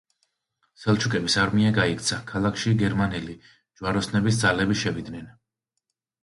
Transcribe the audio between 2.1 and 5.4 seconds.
ქალაქში გერმანელი ჯვაროსნების ძალები შევიდნენ.